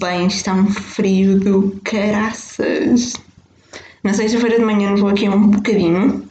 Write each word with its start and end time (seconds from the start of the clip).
Bem, 0.00 0.28
está 0.28 0.54
um 0.54 0.66
frio 0.66 1.38
do 1.38 1.78
caraças. 1.84 3.12
Na 4.02 4.14
sexta-feira 4.14 4.58
de 4.58 4.64
manhã 4.64 4.96
vou 4.96 5.10
aqui 5.10 5.28
um 5.28 5.50
bocadinho, 5.50 6.26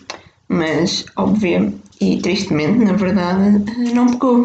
mas 0.47 1.05
óbvio 1.15 1.79
e 2.01 2.19
tristemente, 2.19 2.83
na 2.83 2.93
verdade, 2.93 3.63
não 3.93 4.07
pegou. 4.07 4.41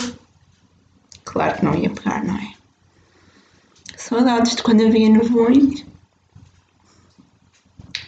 Claro 1.25 1.57
que 1.57 1.65
não 1.65 1.75
ia 1.75 1.89
pegar, 1.89 2.23
não 2.23 2.37
é? 2.37 2.53
Saudades 3.97 4.57
de 4.57 4.63
quando 4.63 4.85
havia 4.87 5.09
nevoeiro. 5.09 5.73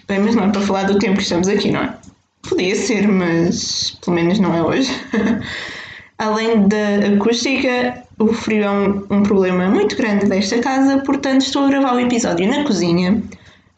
Bem, 0.07 0.19
mas 0.19 0.37
não 0.37 0.45
é 0.45 0.53
para 0.53 0.61
falar 0.61 0.83
do 0.83 0.99
tempo 0.99 1.17
que 1.17 1.23
estamos 1.23 1.49
aqui, 1.49 1.73
não 1.73 1.81
é? 1.81 1.99
Podia 2.43 2.77
ser, 2.77 3.09
mas 3.09 3.93
pelo 4.05 4.17
menos 4.17 4.39
não 4.39 4.55
é 4.55 4.63
hoje. 4.63 4.91
Além 6.19 6.67
da 6.67 7.15
acústica, 7.15 8.03
o 8.19 8.33
frio 8.33 8.65
é 8.65 8.71
um, 8.71 9.07
um, 9.11 9.23
problema 9.23 9.69
muito 9.69 9.97
grande 9.97 10.27
desta 10.27 10.59
casa, 10.61 10.99
portanto 10.99 11.43
estou 11.43 11.65
a 11.65 11.69
gravar 11.69 11.95
o 11.95 12.01
episódio 12.01 12.49
na 12.49 12.65
cozinha, 12.65 13.23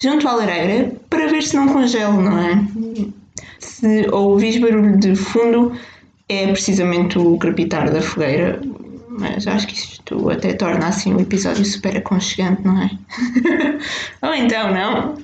junto 0.01 0.29
à 0.29 0.33
lareira, 0.33 0.93
para 1.11 1.27
ver 1.27 1.43
se 1.43 1.57
não 1.57 1.69
congelo, 1.69 2.21
não 2.21 2.39
é? 2.39 2.65
Se 3.59 4.09
ouvis 4.13 4.59
barulho 4.59 4.97
de 4.97 5.17
fundo, 5.17 5.73
é 6.29 6.47
precisamente 6.47 7.19
o 7.19 7.37
crepitar 7.39 7.91
da 7.91 8.01
fogueira, 8.01 8.61
mas 9.09 9.45
acho 9.49 9.67
que 9.67 9.75
isto 9.75 10.31
até 10.31 10.53
torna 10.53 10.87
assim 10.87 11.13
o 11.15 11.21
episódio 11.21 11.65
super 11.65 11.97
aconchegante, 11.97 12.63
não 12.65 12.81
é? 12.81 12.91
Ou 14.23 14.35
então 14.35 14.73
não. 14.73 15.17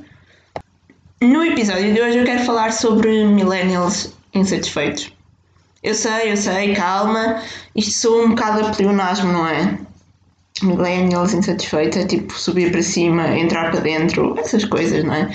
No 1.22 1.44
episódio 1.44 1.94
de 1.94 2.00
hoje 2.02 2.18
eu 2.18 2.24
quero 2.24 2.44
falar 2.44 2.72
sobre 2.72 3.24
millennials 3.24 4.12
insatisfeitos. 4.34 5.13
Eu 5.84 5.94
sei, 5.94 6.32
eu 6.32 6.36
sei, 6.36 6.74
calma, 6.74 7.42
isto 7.76 7.92
sou 7.92 8.24
um 8.24 8.30
bocado 8.30 8.66
a 8.66 8.70
pleonasmo, 8.70 9.30
não 9.30 9.46
é? 9.46 9.78
Millennials 10.62 11.34
insatisfeita, 11.34 12.00
é 12.00 12.06
tipo 12.06 12.32
subir 12.32 12.72
para 12.72 12.82
cima, 12.82 13.36
entrar 13.36 13.70
para 13.70 13.80
dentro, 13.80 14.34
essas 14.38 14.64
coisas, 14.64 15.04
não 15.04 15.12
é? 15.12 15.30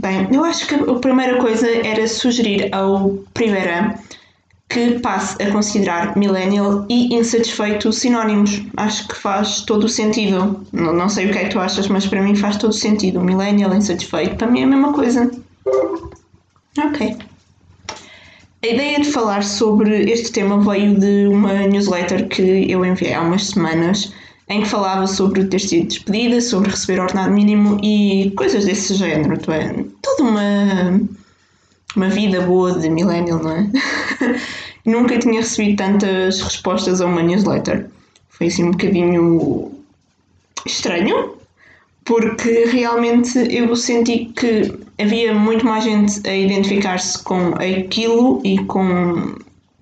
Bem, 0.00 0.28
eu 0.32 0.44
acho 0.44 0.66
que 0.66 0.74
a 0.74 0.94
primeira 0.96 1.38
coisa 1.38 1.68
era 1.86 2.08
sugerir 2.08 2.74
ao 2.74 3.10
Primeira 3.32 3.94
que 4.68 4.98
passe 4.98 5.40
a 5.40 5.50
considerar 5.52 6.16
millennial 6.16 6.84
e 6.88 7.14
insatisfeito 7.14 7.92
sinónimos. 7.92 8.62
Acho 8.76 9.06
que 9.06 9.14
faz 9.14 9.62
todo 9.62 9.84
o 9.84 9.88
sentido. 9.88 10.66
Não, 10.72 10.92
não 10.92 11.08
sei 11.08 11.26
o 11.26 11.32
que 11.32 11.38
é 11.38 11.44
que 11.44 11.50
tu 11.50 11.60
achas, 11.60 11.86
mas 11.86 12.04
para 12.04 12.20
mim 12.20 12.34
faz 12.34 12.56
todo 12.56 12.70
o 12.70 12.74
sentido. 12.74 13.20
Millennial, 13.20 13.72
insatisfeito, 13.74 14.34
para 14.36 14.48
mim 14.48 14.60
é 14.60 14.64
a 14.64 14.66
mesma 14.66 14.92
coisa. 14.92 15.30
Ok. 16.76 17.16
A 18.62 18.66
ideia 18.66 19.00
de 19.00 19.10
falar 19.12 19.44
sobre 19.44 20.10
este 20.10 20.32
tema 20.32 20.60
veio 20.60 20.98
de 20.98 21.28
uma 21.28 21.52
newsletter 21.66 22.26
que 22.28 22.70
eu 22.70 22.84
enviei 22.84 23.14
há 23.14 23.20
umas 23.20 23.48
semanas, 23.50 24.12
em 24.48 24.62
que 24.62 24.68
falava 24.68 25.06
sobre 25.06 25.44
ter 25.44 25.60
sido 25.60 25.86
despedida, 25.86 26.40
sobre 26.40 26.70
receber 26.70 27.00
ordenado 27.00 27.32
mínimo 27.32 27.78
e 27.84 28.32
coisas 28.36 28.64
desse 28.64 28.94
género. 28.94 29.38
É? 29.52 29.84
Toda 30.02 30.22
uma 30.24 31.00
uma 31.96 32.08
vida 32.08 32.40
boa 32.42 32.78
de 32.78 32.88
millennial, 32.88 33.42
não 33.42 33.52
é? 33.52 33.70
Nunca 34.84 35.18
tinha 35.18 35.40
recebido 35.40 35.76
tantas 35.76 36.40
respostas 36.40 37.00
a 37.00 37.06
uma 37.06 37.22
newsletter. 37.22 37.88
Foi 38.28 38.46
assim 38.46 38.64
um 38.64 38.70
bocadinho 38.70 39.72
estranho, 40.66 41.34
porque 42.04 42.66
realmente 42.66 43.38
eu 43.54 43.74
senti 43.74 44.26
que 44.36 44.72
havia 45.00 45.34
muito 45.34 45.64
mais 45.64 45.84
gente 45.84 46.28
a 46.28 46.34
identificar-se 46.34 47.22
com 47.22 47.54
aquilo 47.54 48.40
e 48.44 48.58
com, 48.64 49.36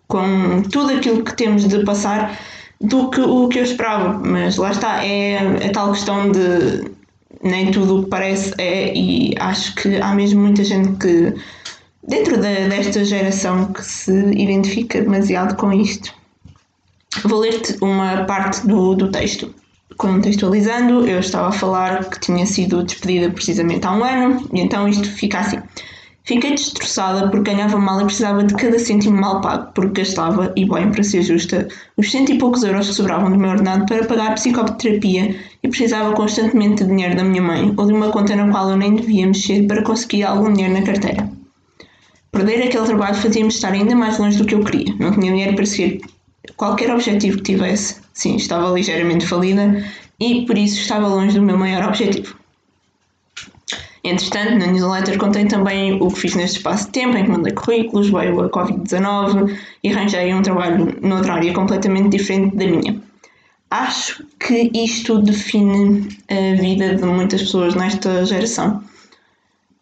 com 0.09 0.63
tudo 0.71 0.93
aquilo 0.93 1.25
que 1.25 1.35
temos 1.35 1.67
de 1.67 1.85
passar 1.85 2.39
do 2.81 3.11
que 3.11 3.21
o 3.21 3.49
que 3.49 3.59
eu 3.59 3.65
esperava. 3.65 4.19
Mas 4.19 4.57
lá 4.57 4.71
está, 4.71 5.05
é 5.05 5.67
a 5.67 5.73
tal 5.73 5.93
questão 5.93 6.31
de 6.31 6.91
nem 7.43 7.71
tudo 7.71 8.01
o 8.01 8.05
que 8.05 8.11
parece 8.11 8.55
é, 8.59 8.95
e 8.95 9.35
acho 9.39 9.75
que 9.77 9.97
há 9.97 10.15
mesmo 10.15 10.41
muita 10.41 10.65
gente 10.65 10.97
que 10.99 11.35
dentro 12.07 12.37
de, 12.37 12.69
desta 12.69 13.05
geração 13.05 13.73
que 13.73 13.85
se 13.85 14.13
identifica 14.33 15.01
demasiado 15.01 15.57
com 15.57 15.73
isto. 15.73 16.15
Vou 17.25 17.41
ler-te 17.41 17.77
uma 17.81 18.25
parte 18.25 18.67
do, 18.67 18.95
do 18.95 19.11
texto. 19.11 19.55
Contextualizando, 19.97 21.07
eu 21.07 21.21
estava 21.21 21.49
a 21.49 21.53
falar 21.53 22.11
que 22.11 22.21
tinha 22.21 22.45
sido 22.45 22.85
despedida 22.85 23.31
precisamente 23.31 23.87
há 23.87 23.93
um 23.93 24.05
ano, 24.05 24.47
e 24.53 24.61
então 24.61 24.87
isto 24.89 25.11
fica 25.11 25.41
assim. 25.41 25.59
Fiquei 26.25 26.51
destroçada 26.51 27.31
porque 27.31 27.53
ganhava 27.53 27.79
mal 27.79 28.01
e 28.01 28.05
precisava 28.05 28.43
de 28.43 28.53
cada 28.55 28.79
cêntimo 28.79 29.19
mal 29.19 29.41
pago, 29.41 29.73
porque 29.73 30.03
gastava, 30.03 30.53
e 30.57 30.65
bem, 30.69 30.91
para 30.91 31.03
ser 31.05 31.23
justa, 31.23 31.69
os 31.97 32.11
cento 32.11 32.33
e 32.33 32.39
poucos 32.39 32.65
euros 32.65 32.89
que 32.89 32.95
sobravam 32.95 33.31
do 33.31 33.39
meu 33.39 33.51
ordenado 33.51 33.87
para 33.87 34.05
pagar 34.05 34.35
psicoterapia 34.35 35.37
e 35.63 35.69
precisava 35.69 36.13
constantemente 36.15 36.83
de 36.83 36.91
dinheiro 36.91 37.17
da 37.17 37.23
minha 37.23 37.43
mãe 37.43 37.73
ou 37.77 37.87
de 37.87 37.93
uma 37.93 38.11
conta 38.11 38.35
na 38.35 38.51
qual 38.51 38.71
eu 38.71 38.77
nem 38.77 38.97
devia 38.97 39.27
mexer 39.27 39.67
para 39.69 39.83
conseguir 39.83 40.25
algum 40.25 40.53
dinheiro 40.53 40.75
na 40.75 40.83
carteira. 40.83 41.31
Perder 42.33 42.65
aquele 42.65 42.85
trabalho 42.85 43.15
fazia-me 43.15 43.49
estar 43.49 43.73
ainda 43.73 43.95
mais 43.95 44.19
longe 44.19 44.37
do 44.37 44.45
que 44.45 44.55
eu 44.57 44.65
queria. 44.65 44.95
Não 44.99 45.13
tinha 45.13 45.31
dinheiro 45.31 45.55
para 45.55 45.65
seguir 45.65 46.03
qualquer 46.57 46.93
objetivo 46.93 47.37
que 47.39 47.45
tivesse. 47.45 48.06
Sim, 48.17 48.37
estava 48.37 48.71
ligeiramente 48.71 49.27
falida 49.27 49.85
e 50.19 50.47
por 50.47 50.57
isso 50.57 50.81
estava 50.81 51.07
longe 51.07 51.39
do 51.39 51.43
meu 51.43 51.59
maior 51.59 51.87
objetivo. 51.87 52.35
Entretanto, 54.03 54.55
na 54.55 54.69
newsletter 54.69 55.19
contém 55.19 55.47
também 55.47 56.01
o 56.01 56.09
que 56.09 56.21
fiz 56.21 56.35
neste 56.35 56.57
espaço 56.57 56.87
de 56.87 56.93
tempo 56.93 57.15
em 57.19 57.25
que 57.25 57.31
mandei 57.31 57.53
currículos, 57.53 58.09
veio 58.09 58.41
a 58.41 58.49
Covid-19 58.49 59.55
e 59.85 59.93
arranjei 59.93 60.33
um 60.33 60.41
trabalho 60.41 60.97
noutra 61.03 61.35
área 61.35 61.53
completamente 61.53 62.17
diferente 62.17 62.57
da 62.57 62.67
minha. 62.67 62.99
Acho 63.71 64.25
que 64.41 64.71
isto 64.73 65.19
define 65.21 66.09
a 66.31 66.59
vida 66.59 66.95
de 66.95 67.05
muitas 67.05 67.43
pessoas 67.43 67.75
nesta 67.75 68.25
geração. 68.25 68.83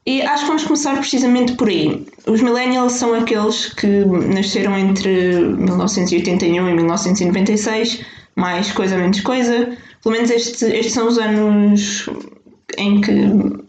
E 0.05 0.23
acho 0.23 0.43
que 0.43 0.49
vamos 0.49 0.65
começar 0.65 0.97
precisamente 0.97 1.53
por 1.53 1.69
aí. 1.69 2.05
Os 2.27 2.43
millennials 2.43 2.95
são 2.95 3.15
aqueles 3.15 3.73
que 3.75 4.05
nasceram 4.05 4.77
entre 4.77 5.39
1981 5.39 6.69
e 6.69 6.75
1996, 6.75 8.05
mais 8.37 8.71
coisa 8.73 8.97
menos 8.97 9.21
coisa. 9.21 9.77
Pelo 10.03 10.15
menos 10.15 10.31
estes, 10.31 10.63
estes 10.63 10.93
são 10.93 11.09
os 11.09 11.19
anos 11.19 12.09
em 12.77 13.01
que 13.01 13.13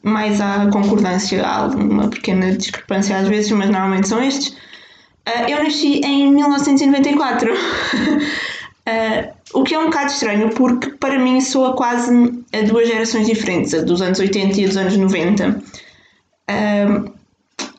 mais 0.03 0.41
há 0.41 0.67
concordância, 0.71 1.45
há 1.45 1.67
uma 1.67 2.09
pequena 2.09 2.51
discrepância 2.55 3.17
às 3.17 3.27
vezes, 3.27 3.51
mas 3.51 3.69
normalmente 3.69 4.07
são 4.07 4.21
estes. 4.21 4.49
Uh, 5.27 5.49
eu 5.49 5.63
nasci 5.63 6.01
em 6.03 6.31
1994. 6.31 7.53
uh, 7.53 7.57
ah, 8.85 9.29
o 9.53 9.63
que 9.63 9.73
é 9.73 9.79
um 9.79 9.85
bocado 9.85 10.11
estranho, 10.11 10.49
porque 10.49 10.89
para 10.91 11.17
mim 11.17 11.39
soa 11.41 11.75
quase 11.75 12.11
a 12.53 12.61
duas 12.63 12.87
gerações 12.87 13.27
diferentes, 13.27 13.73
a 13.73 13.81
dos 13.81 14.01
anos 14.01 14.19
80 14.19 14.59
e 14.59 14.65
dos 14.67 14.77
anos 14.77 14.97
90 14.97 15.61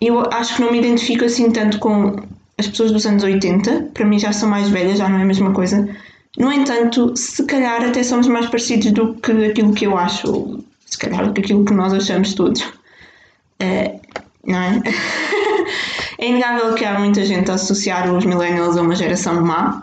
eu 0.01 0.21
acho 0.31 0.57
que 0.57 0.63
não 0.63 0.73
me 0.73 0.79
identifico 0.79 1.25
assim 1.25 1.51
tanto 1.51 1.79
com 1.79 2.17
as 2.59 2.67
pessoas 2.69 2.93
dos 2.93 3.07
anos 3.07 3.23
80, 3.23 3.91
para 3.93 4.05
mim 4.05 4.19
já 4.19 4.33
são 4.33 4.49
mais 4.49 4.69
velhas, 4.69 4.99
já 4.99 5.09
não 5.09 5.19
é 5.19 5.23
a 5.23 5.27
mesma 5.27 5.53
coisa. 5.53 5.89
No 6.39 6.53
entanto, 6.53 7.17
se 7.17 7.45
calhar 7.45 7.83
até 7.83 8.03
somos 8.03 8.27
mais 8.29 8.47
parecidos 8.47 8.93
do 8.93 9.15
que 9.15 9.33
aquilo 9.47 9.73
que 9.73 9.87
eu 9.87 9.97
acho, 9.97 10.63
se 10.85 10.99
calhar 10.99 11.27
do 11.27 11.33
que 11.33 11.41
aquilo 11.41 11.65
que 11.65 11.73
nós 11.73 11.93
achamos 11.93 12.35
todos. 12.35 12.61
Uh, 12.61 14.01
não 14.45 14.59
é? 14.59 14.83
é 16.19 16.29
inegável 16.29 16.75
que 16.75 16.85
há 16.85 16.99
muita 16.99 17.25
gente 17.25 17.51
a 17.51 17.55
associar 17.55 18.13
os 18.15 18.25
millennials 18.25 18.77
a 18.77 18.83
uma 18.83 18.95
geração 18.95 19.41
má, 19.43 19.83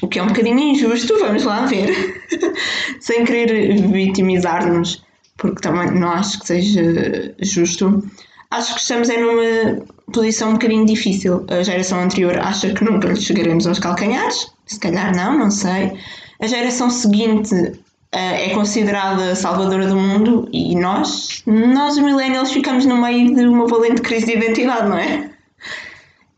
o 0.00 0.08
que 0.08 0.18
é 0.18 0.22
um 0.22 0.28
bocadinho 0.28 0.58
injusto, 0.58 1.18
vamos 1.18 1.42
lá 1.42 1.66
ver, 1.66 2.22
sem 3.00 3.24
querer 3.24 3.76
vitimizar-nos 3.88 5.02
porque 5.40 5.60
também 5.62 5.90
não 5.90 6.10
acho 6.10 6.38
que 6.38 6.46
seja 6.46 7.34
justo. 7.40 8.04
Acho 8.50 8.74
que 8.74 8.80
estamos 8.80 9.08
em 9.08 9.24
uma 9.24 9.82
posição 10.12 10.50
um 10.50 10.52
bocadinho 10.52 10.84
difícil. 10.84 11.46
A 11.48 11.62
geração 11.62 12.00
anterior 12.00 12.38
acha 12.38 12.72
que 12.72 12.84
nunca 12.84 13.08
lhe 13.08 13.20
chegaremos 13.20 13.66
aos 13.66 13.78
calcanhares, 13.78 14.52
se 14.70 14.78
calhar 14.78 15.14
não, 15.14 15.36
não 15.36 15.50
sei. 15.50 15.92
A 16.40 16.46
geração 16.46 16.88
seguinte 16.88 17.52
uh, 17.54 17.74
é 18.12 18.50
considerada 18.50 19.34
salvadora 19.34 19.88
do 19.88 19.96
mundo 19.96 20.48
e 20.52 20.76
nós, 20.76 21.42
nós 21.44 21.98
millennials, 21.98 22.52
ficamos 22.52 22.86
no 22.86 22.96
meio 22.96 23.34
de 23.34 23.46
uma 23.48 23.66
valente 23.66 24.00
crise 24.00 24.26
de 24.26 24.36
identidade, 24.36 24.88
não 24.88 24.96
é? 24.96 25.28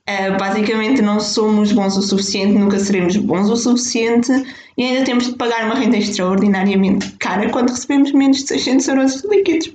Uh, 0.08 0.38
basicamente, 0.38 1.02
não 1.02 1.20
somos 1.20 1.73
bons 1.73 1.96
o 1.99 2.02
suficiente, 2.02 2.58
nunca 2.58 2.79
seremos 2.79 3.17
bons 3.17 3.50
o 3.50 3.56
suficiente 3.56 4.32
e 4.78 4.82
ainda 4.82 5.05
temos 5.05 5.26
de 5.26 5.35
pagar 5.35 5.67
uma 5.67 5.75
renda 5.75 5.99
extraordinariamente 5.99 7.12
cara 7.19 7.50
quando 7.50 7.69
recebemos 7.69 8.12
menos 8.12 8.38
de 8.38 8.49
600 8.49 8.88
euros 8.88 9.25
líquidos. 9.25 9.70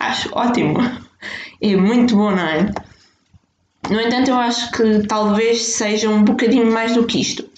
Acho 0.00 0.30
ótimo. 0.32 0.78
É 1.60 1.76
muito 1.76 2.16
bom, 2.16 2.30
não 2.30 2.42
é? 2.42 2.70
No 3.90 4.00
entanto, 4.00 4.30
eu 4.30 4.36
acho 4.36 4.72
que 4.72 5.06
talvez 5.06 5.62
seja 5.62 6.08
um 6.08 6.24
bocadinho 6.24 6.72
mais 6.72 6.94
do 6.94 7.04
que 7.04 7.20
isto. 7.20 7.53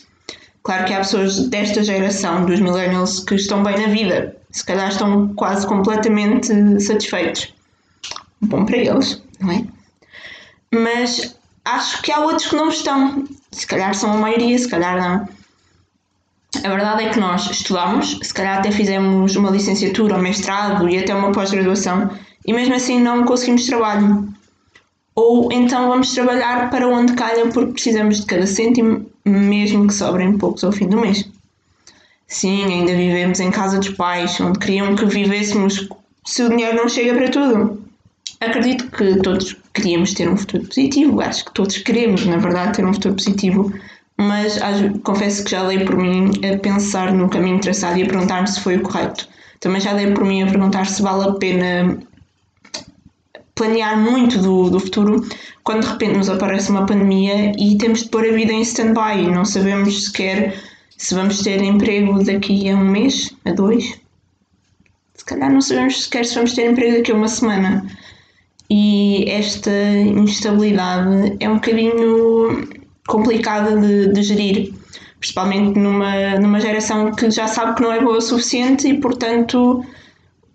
Claro 0.66 0.84
que 0.84 0.92
há 0.92 0.98
pessoas 0.98 1.48
desta 1.48 1.84
geração, 1.84 2.44
dos 2.44 2.58
millennials, 2.58 3.20
que 3.20 3.36
estão 3.36 3.62
bem 3.62 3.78
na 3.78 3.86
vida. 3.86 4.36
Se 4.50 4.64
calhar 4.64 4.88
estão 4.88 5.32
quase 5.34 5.64
completamente 5.64 6.48
satisfeitos. 6.80 7.54
Bom 8.40 8.64
para 8.64 8.78
eles, 8.78 9.22
não 9.38 9.52
é? 9.52 9.64
Mas 10.74 11.38
acho 11.64 12.02
que 12.02 12.10
há 12.10 12.18
outros 12.18 12.48
que 12.48 12.56
não 12.56 12.68
estão. 12.68 13.28
Se 13.52 13.64
calhar 13.64 13.94
são 13.94 14.12
a 14.14 14.16
maioria, 14.16 14.58
se 14.58 14.68
calhar 14.68 15.00
não. 15.00 15.28
A 16.64 16.68
verdade 16.68 17.04
é 17.04 17.10
que 17.10 17.20
nós 17.20 17.48
estudamos, 17.48 18.18
se 18.20 18.34
calhar 18.34 18.58
até 18.58 18.72
fizemos 18.72 19.36
uma 19.36 19.50
licenciatura, 19.50 20.16
um 20.16 20.20
mestrado 20.20 20.88
e 20.88 20.98
até 20.98 21.14
uma 21.14 21.30
pós-graduação, 21.30 22.10
e 22.44 22.52
mesmo 22.52 22.74
assim 22.74 23.00
não 23.00 23.24
conseguimos 23.24 23.66
trabalho. 23.66 24.28
Ou 25.14 25.52
então 25.52 25.86
vamos 25.86 26.12
trabalhar 26.12 26.70
para 26.70 26.88
onde 26.88 27.12
calha 27.12 27.46
porque 27.50 27.74
precisamos 27.74 28.18
de 28.18 28.26
cada 28.26 28.48
cêntimo, 28.48 29.06
mesmo 29.26 29.86
que 29.86 29.94
sobrem 29.94 30.38
poucos 30.38 30.64
ao 30.64 30.72
fim 30.72 30.88
do 30.88 31.00
mês. 31.00 31.28
Sim, 32.28 32.64
ainda 32.64 32.94
vivemos 32.94 33.40
em 33.40 33.50
casa 33.50 33.78
dos 33.78 33.90
pais, 33.90 34.40
onde 34.40 34.58
queriam 34.58 34.94
que 34.96 35.06
vivêssemos 35.06 35.88
se 36.24 36.42
o 36.42 36.48
dinheiro 36.48 36.76
não 36.76 36.88
chega 36.88 37.14
para 37.14 37.30
tudo. 37.30 37.82
Acredito 38.40 38.90
que 38.90 39.16
todos 39.20 39.56
queríamos 39.72 40.12
ter 40.12 40.28
um 40.28 40.36
futuro 40.36 40.66
positivo, 40.66 41.20
acho 41.20 41.44
que 41.44 41.52
todos 41.52 41.78
queremos, 41.78 42.26
na 42.26 42.36
verdade, 42.36 42.76
ter 42.76 42.84
um 42.84 42.92
futuro 42.92 43.14
positivo, 43.14 43.72
mas 44.18 44.58
confesso 45.04 45.44
que 45.44 45.50
já 45.50 45.66
dei 45.66 45.84
por 45.84 45.96
mim 45.96 46.32
a 46.44 46.58
pensar 46.58 47.12
no 47.12 47.28
caminho 47.28 47.60
traçado 47.60 47.98
e 47.98 48.02
a 48.02 48.06
perguntar-me 48.06 48.48
se 48.48 48.60
foi 48.60 48.76
o 48.76 48.82
correto. 48.82 49.28
Também 49.60 49.80
já 49.80 49.94
dei 49.94 50.10
por 50.12 50.24
mim 50.24 50.42
a 50.42 50.46
perguntar 50.46 50.86
se 50.86 51.00
vale 51.00 51.28
a 51.28 51.32
pena 51.34 51.98
planear 53.54 53.98
muito 53.98 54.38
do, 54.38 54.68
do 54.68 54.80
futuro 54.80 55.26
quando 55.66 55.82
de 55.82 55.88
repente 55.88 56.16
nos 56.16 56.30
aparece 56.30 56.70
uma 56.70 56.86
pandemia 56.86 57.50
e 57.58 57.76
temos 57.76 58.04
de 58.04 58.08
pôr 58.08 58.24
a 58.24 58.30
vida 58.30 58.52
em 58.52 58.62
stand-by. 58.62 59.28
Não 59.34 59.44
sabemos 59.44 60.04
sequer 60.04 60.54
se 60.96 61.12
vamos 61.12 61.42
ter 61.42 61.60
emprego 61.60 62.22
daqui 62.22 62.70
a 62.70 62.76
um 62.76 62.88
mês, 62.88 63.34
a 63.44 63.50
dois. 63.50 63.98
Se 65.14 65.24
calhar 65.24 65.52
não 65.52 65.60
sabemos 65.60 66.04
sequer 66.04 66.24
se 66.24 66.36
vamos 66.36 66.54
ter 66.54 66.70
emprego 66.70 66.98
daqui 66.98 67.10
a 67.10 67.16
uma 67.16 67.26
semana. 67.26 67.84
E 68.70 69.28
esta 69.28 69.72
instabilidade 69.72 71.36
é 71.40 71.48
um 71.48 71.56
bocadinho 71.56 72.68
complicada 73.08 73.76
de, 73.76 74.12
de 74.12 74.22
gerir, 74.22 74.72
principalmente 75.18 75.80
numa, 75.80 76.38
numa 76.38 76.60
geração 76.60 77.10
que 77.10 77.28
já 77.28 77.48
sabe 77.48 77.74
que 77.74 77.82
não 77.82 77.92
é 77.92 78.00
boa 78.00 78.18
o 78.18 78.20
suficiente 78.20 78.86
e, 78.86 79.00
portanto, 79.00 79.84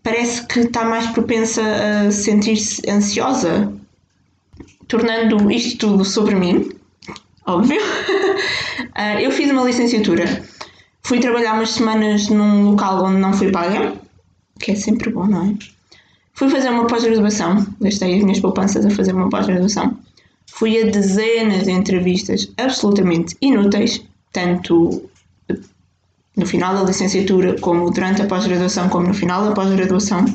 parece 0.04 0.48
que 0.48 0.62
está 0.62 0.86
mais 0.86 1.06
propensa 1.08 1.62
a 2.08 2.12
sentir-se 2.12 2.90
ansiosa, 2.90 3.74
tornando 4.92 5.50
isto 5.50 5.88
tudo 5.88 6.04
sobre 6.04 6.36
mim, 6.36 6.70
óbvio. 7.48 7.82
Ah, 8.94 9.22
eu 9.22 9.32
fiz 9.32 9.50
uma 9.50 9.64
licenciatura, 9.64 10.26
fui 11.02 11.20
trabalhar 11.20 11.54
umas 11.54 11.70
semanas 11.70 12.28
num 12.28 12.72
local 12.72 13.06
onde 13.06 13.20
não 13.20 13.32
fui 13.32 13.50
paga, 13.50 13.94
que 14.60 14.72
é 14.72 14.76
sempre 14.76 15.10
bom, 15.10 15.26
não 15.28 15.46
é? 15.46 15.56
Fui 16.34 16.50
fazer 16.50 16.70
uma 16.70 16.88
pós-graduação, 16.88 17.66
gastei 17.80 18.18
as 18.18 18.24
minhas 18.24 18.42
poupanças 18.42 18.86
a 18.86 18.90
fazer 18.90 19.14
uma 19.14 19.30
pós-graduação. 19.30 19.98
Fui 20.48 20.82
a 20.82 20.92
dezenas 20.92 21.64
de 21.64 21.72
entrevistas 21.72 22.52
absolutamente 22.58 23.38
inúteis, 23.40 24.04
tanto 24.34 25.10
no 26.36 26.46
final 26.46 26.76
da 26.76 26.84
licenciatura, 26.84 27.58
como 27.62 27.92
durante 27.92 28.24
a 28.24 28.28
pós-graduação, 28.28 28.90
como 28.90 29.08
no 29.08 29.14
final 29.14 29.46
da 29.46 29.54
pós-graduação. 29.54 30.26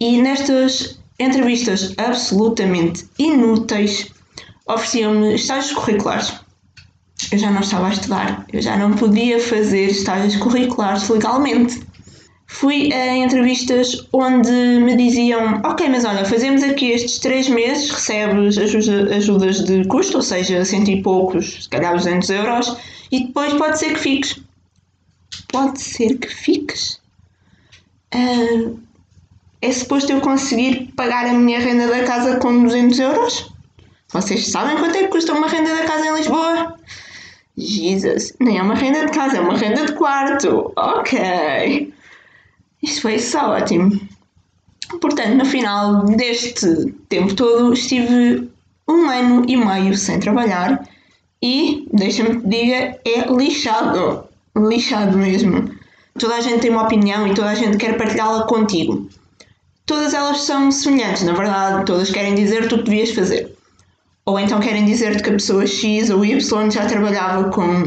E 0.00 0.22
nestas 0.22 0.98
entrevistas 1.18 1.94
absolutamente 1.96 3.06
inúteis, 3.18 4.10
ofereciam-me 4.66 5.34
estágios 5.34 5.72
curriculares. 5.72 6.34
Eu 7.30 7.38
já 7.38 7.50
não 7.50 7.60
estava 7.60 7.88
a 7.88 7.92
estudar, 7.92 8.46
eu 8.52 8.60
já 8.60 8.76
não 8.76 8.92
podia 8.94 9.40
fazer 9.40 9.86
estágios 9.86 10.36
curriculares 10.36 11.08
legalmente. 11.08 11.82
Fui 12.46 12.92
a 12.92 13.16
entrevistas 13.16 14.06
onde 14.12 14.50
me 14.50 14.96
diziam: 14.96 15.60
Ok, 15.64 15.88
mas 15.88 16.04
olha, 16.04 16.24
fazemos 16.24 16.62
aqui 16.62 16.90
estes 16.90 17.18
três 17.18 17.48
meses, 17.48 17.90
recebes 17.90 18.58
ajuda, 18.58 19.16
ajudas 19.16 19.64
de 19.64 19.84
custo, 19.86 20.18
ou 20.18 20.22
seja, 20.22 20.64
cento 20.64 20.90
e 20.90 21.02
poucos, 21.02 21.64
se 21.64 21.68
calhar 21.68 21.94
200 21.94 22.28
euros, 22.30 22.76
e 23.10 23.26
depois 23.26 23.54
pode 23.54 23.78
ser 23.78 23.94
que 23.94 24.00
fiques. 24.00 24.40
Pode 25.48 25.80
ser 25.80 26.18
que 26.18 26.28
fiques? 26.28 27.00
Uh, 28.14 28.78
é 29.64 29.72
suposto 29.72 30.12
eu 30.12 30.20
conseguir 30.20 30.92
pagar 30.94 31.26
a 31.26 31.32
minha 31.32 31.58
renda 31.58 31.86
da 31.86 32.04
casa 32.04 32.36
com 32.36 32.62
200 32.62 32.98
euros? 32.98 33.52
Vocês 34.12 34.48
sabem 34.48 34.76
quanto 34.76 34.96
é 34.96 35.04
que 35.04 35.08
custa 35.08 35.32
uma 35.32 35.48
renda 35.48 35.74
da 35.74 35.84
casa 35.84 36.06
em 36.06 36.14
Lisboa? 36.14 36.78
Jesus, 37.56 38.34
nem 38.38 38.58
é 38.58 38.62
uma 38.62 38.74
renda 38.74 39.06
de 39.06 39.12
casa, 39.12 39.38
é 39.38 39.40
uma 39.40 39.56
renda 39.56 39.86
de 39.86 39.92
quarto. 39.94 40.70
Ok. 40.76 41.92
Isto 42.82 43.00
foi 43.00 43.18
só 43.18 43.52
ótimo. 43.52 43.98
Portanto, 45.00 45.34
no 45.34 45.44
final 45.46 46.04
deste 46.04 46.92
tempo 47.08 47.34
todo, 47.34 47.72
estive 47.72 48.50
um 48.86 49.08
ano 49.08 49.44
e 49.48 49.56
meio 49.56 49.96
sem 49.96 50.20
trabalhar 50.20 50.86
e, 51.42 51.88
deixa-me 51.92 52.40
que 52.40 52.48
diga, 52.48 52.98
é 53.04 53.32
lixado. 53.34 54.24
Lixado 54.56 55.16
mesmo. 55.16 55.70
Toda 56.18 56.36
a 56.36 56.40
gente 56.40 56.60
tem 56.60 56.70
uma 56.70 56.84
opinião 56.84 57.26
e 57.26 57.34
toda 57.34 57.48
a 57.48 57.54
gente 57.54 57.78
quer 57.78 57.96
partilhá-la 57.96 58.46
contigo. 58.46 59.08
Todas 59.86 60.14
elas 60.14 60.40
são 60.42 60.70
semelhantes, 60.70 61.22
na 61.24 61.34
verdade, 61.34 61.84
todas 61.84 62.10
querem 62.10 62.34
dizer-te 62.34 62.74
o 62.74 62.78
que 62.78 62.84
devias 62.84 63.10
fazer. 63.10 63.54
Ou 64.24 64.38
então 64.38 64.60
querem 64.60 64.86
dizer-te 64.86 65.22
que 65.22 65.30
a 65.30 65.34
pessoa 65.34 65.66
X 65.66 66.08
ou 66.10 66.24
Y 66.24 66.70
já 66.70 66.86
trabalhava 66.86 67.50
com 67.50 67.82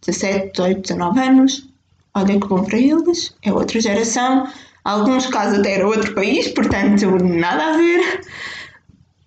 17, 0.00 0.52
18, 0.52 0.82
19 0.82 1.20
anos 1.20 1.70
olha 2.14 2.40
que 2.40 2.46
bom 2.46 2.64
para 2.64 2.78
eles, 2.78 3.34
é 3.42 3.52
outra 3.52 3.80
geração, 3.80 4.48
alguns 4.84 5.26
casos 5.26 5.58
até 5.58 5.74
era 5.74 5.86
outro 5.86 6.14
país, 6.14 6.48
portanto 6.48 7.06
nada 7.22 7.74
a 7.74 7.76
ver. 7.76 8.20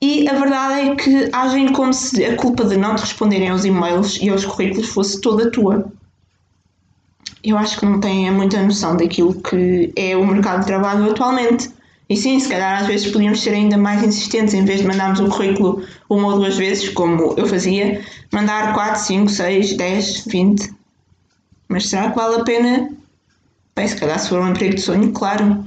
E 0.01 0.27
a 0.27 0.33
verdade 0.33 0.89
é 0.89 0.95
que 0.95 1.29
agem 1.31 1.71
como 1.71 1.93
se 1.93 2.25
a 2.25 2.35
culpa 2.35 2.65
de 2.65 2.75
não 2.75 2.95
te 2.95 3.01
responderem 3.01 3.49
aos 3.49 3.63
e-mails 3.63 4.19
e 4.21 4.29
aos 4.29 4.43
currículos 4.43 4.89
fosse 4.89 5.21
toda 5.21 5.49
tua. 5.49 5.85
Eu 7.41 7.57
acho 7.57 7.79
que 7.79 7.85
não 7.85 7.99
têm 8.01 8.29
muita 8.31 8.61
noção 8.61 8.97
daquilo 8.97 9.41
que 9.41 9.93
é 9.95 10.15
o 10.15 10.25
mercado 10.27 10.61
de 10.61 10.65
trabalho 10.65 11.09
atualmente. 11.09 11.69
E 12.13 12.15
sim, 12.15 12.39
se 12.39 12.47
calhar 12.47 12.79
às 12.79 12.85
vezes 12.85 13.11
podíamos 13.11 13.41
ser 13.41 13.55
ainda 13.55 13.75
mais 13.75 14.03
insistentes, 14.03 14.53
em 14.53 14.63
vez 14.63 14.81
de 14.81 14.85
mandarmos 14.85 15.19
o 15.19 15.29
currículo 15.29 15.83
uma 16.07 16.27
ou 16.27 16.35
duas 16.35 16.55
vezes, 16.55 16.89
como 16.89 17.33
eu 17.35 17.47
fazia, 17.47 18.05
mandar 18.31 18.71
4, 18.75 19.01
5, 19.01 19.31
6, 19.31 19.73
10, 19.73 20.25
20, 20.27 20.71
mas 21.67 21.89
será 21.89 22.11
que 22.11 22.15
vale 22.15 22.35
a 22.35 22.43
pena? 22.43 22.91
Bem, 23.75 23.87
se 23.87 23.95
calhar 23.95 24.19
se 24.19 24.29
for 24.29 24.39
um 24.39 24.49
emprego 24.49 24.75
de 24.75 24.81
sonho, 24.81 25.11
claro. 25.11 25.65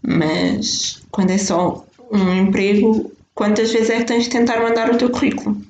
Mas 0.00 1.02
quando 1.10 1.32
é 1.32 1.36
só 1.36 1.84
um 2.10 2.32
emprego, 2.32 3.12
quantas 3.34 3.70
vezes 3.70 3.90
é 3.90 3.98
que 3.98 4.04
tens 4.04 4.24
de 4.24 4.30
tentar 4.30 4.62
mandar 4.62 4.90
o 4.90 4.96
teu 4.96 5.10
currículo? 5.10 5.60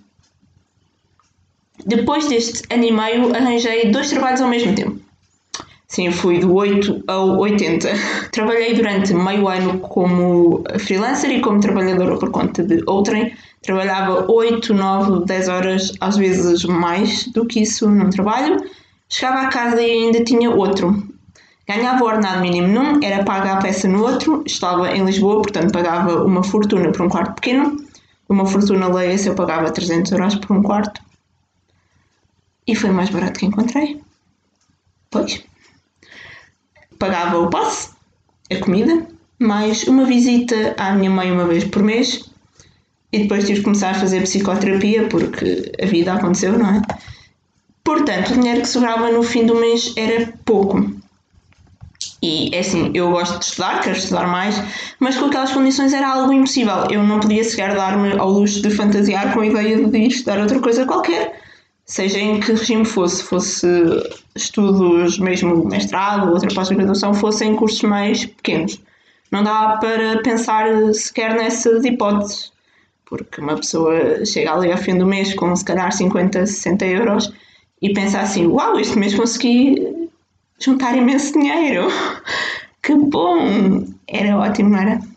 Depois 1.85 2.29
deste 2.29 2.63
ano 2.73 2.85
e 2.85 2.93
meio, 2.93 3.35
arranjei 3.35 3.91
dois 3.91 4.09
trabalhos 4.09 4.41
ao 4.41 4.49
mesmo 4.49 4.73
tempo. 4.73 5.01
Sim, 5.89 6.11
fui 6.11 6.41
do 6.41 6.53
8 6.53 7.05
ao 7.07 7.39
80. 7.39 7.89
Trabalhei 8.33 8.75
durante 8.75 9.15
meio 9.15 9.49
ano 9.49 9.79
como 9.79 10.65
freelancer 10.81 11.31
e 11.31 11.41
como 11.41 11.61
trabalhadora 11.61 12.19
por 12.19 12.31
conta 12.31 12.63
de 12.63 12.83
outrem. 12.87 13.33
Trabalhava 13.63 14.31
8, 14.31 14.75
9, 14.75 15.25
10 15.25 15.49
horas, 15.49 15.93
às 16.01 16.17
vezes 16.17 16.65
mais 16.65 17.27
do 17.33 17.47
que 17.47 17.61
isso 17.63 17.89
num 17.89 18.11
trabalho. 18.11 18.57
Chegava 19.09 19.43
a 19.43 19.49
casa 19.49 19.81
e 19.81 19.91
ainda 19.91 20.25
tinha 20.25 20.51
outro. 20.51 21.07
Ganhava 21.69 22.05
o 22.05 22.07
ordenado 22.07 22.41
mínimo 22.41 22.69
num, 22.69 23.01
era 23.03 23.25
paga 23.25 23.55
a 23.55 23.57
peça 23.57 23.89
no 23.89 24.03
outro, 24.03 24.43
estava 24.47 24.95
em 24.95 25.05
Lisboa, 25.05 25.43
portanto 25.43 25.73
pagava 25.73 26.25
uma 26.25 26.43
fortuna 26.43 26.93
por 26.93 27.03
um 27.03 27.09
quarto 27.09 27.35
pequeno. 27.35 27.77
Uma 28.29 28.45
fortuna 28.47 28.89
leia-se, 28.89 29.29
eu 29.29 29.35
pagava 29.35 29.71
300 29.71 30.13
euros 30.13 30.35
por 30.37 30.57
um 30.57 30.63
quarto. 30.63 31.01
E 32.67 32.75
foi 32.75 32.91
o 32.91 32.93
mais 32.93 33.11
barato 33.11 33.39
que 33.39 33.47
encontrei. 33.47 34.01
Pois. 35.11 35.45
Pagava 36.99 37.39
o 37.39 37.51
passe, 37.51 37.91
a 38.51 38.57
comida, 38.57 39.07
mais 39.39 39.85
uma 39.85 40.05
visita 40.05 40.75
à 40.79 40.93
minha 40.93 41.11
mãe 41.11 41.31
uma 41.31 41.47
vez 41.47 41.65
por 41.65 41.83
mês. 41.83 42.29
E 43.13 43.21
depois 43.21 43.45
tive 43.45 43.59
de 43.59 43.65
começar 43.65 43.91
a 43.91 43.95
fazer 43.95 44.23
psicoterapia 44.23 45.09
porque 45.09 45.73
a 45.81 45.87
vida 45.87 46.13
aconteceu, 46.13 46.59
não 46.59 46.69
é? 46.69 46.83
Portanto, 47.85 48.31
o 48.31 48.35
dinheiro 48.35 48.63
que 48.63 48.69
sobrava 48.69 49.11
no 49.11 49.23
fim 49.23 49.47
do 49.47 49.55
mês 49.55 49.93
era 49.97 50.33
pouco. 50.45 50.91
E 52.23 52.51
é 52.53 52.61
assim, 52.61 52.91
eu 52.95 53.11
gosto 53.11 53.39
de 53.39 53.45
estudar, 53.45 53.81
quero 53.81 53.97
estudar 53.97 54.27
mais, 54.27 54.61
mas 54.99 55.17
com 55.17 55.27
aquelas 55.27 55.53
condições 55.53 55.93
era 55.93 56.09
algo 56.09 56.33
impossível. 56.33 56.89
Eu 56.91 57.03
não 57.05 57.21
podia 57.21 57.45
sequer 57.45 57.75
dar-me 57.75 58.19
ao 58.19 58.31
luxo 58.31 58.61
de 58.61 58.71
fantasiar 58.71 59.33
com 59.33 59.41
a 59.41 59.47
ideia 59.47 59.87
de 59.87 59.99
ir 59.99 60.09
estudar 60.09 60.41
outra 60.41 60.59
coisa 60.59 60.85
qualquer, 60.85 61.41
seja 61.87 62.19
em 62.19 62.41
que 62.41 62.53
regime 62.53 62.85
fosse, 62.85 63.23
fosse 63.23 63.67
estudos 64.35 65.19
mesmo 65.19 65.65
mestrado, 65.65 66.33
outra 66.33 66.53
pós-graduação, 66.53 67.15
fossem 67.15 67.55
cursos 67.55 67.83
mais 67.83 68.27
pequenos. 68.27 68.81
Não 69.31 69.43
dá 69.43 69.77
para 69.81 70.21
pensar 70.23 70.67
sequer 70.93 71.35
nessas 71.35 71.85
hipóteses, 71.85 72.53
porque 73.07 73.41
uma 73.41 73.57
pessoa 73.57 74.25
chega 74.25 74.53
ali 74.53 74.71
ao 74.71 74.79
fim 74.79 74.99
do 74.99 75.07
mês 75.07 75.33
com 75.35 75.55
se 75.55 75.65
calhar 75.65 75.91
50, 75.93 76.47
60 76.47 76.85
euros 76.87 77.33
e 77.81 77.93
pensar 77.93 78.23
assim: 78.23 78.47
uau, 78.47 78.79
este 78.79 78.99
mês 78.99 79.15
consegui 79.15 80.11
juntar 80.59 80.97
imenso 80.97 81.33
dinheiro, 81.33 81.89
que 82.83 82.95
bom! 82.95 83.85
Era 84.09 84.37
ótimo, 84.37 84.71
não 84.71 84.79
era? 84.79 85.16